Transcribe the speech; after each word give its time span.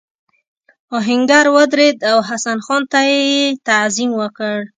آهنګر 0.97 1.45
ودرېد 1.55 1.97
او 2.11 2.17
حسن 2.27 2.57
خان 2.65 2.81
ته 2.91 2.99
یې 3.11 3.41
تعظیم 3.67 4.11
وکړ. 4.21 4.57